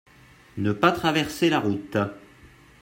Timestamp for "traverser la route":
0.91-1.95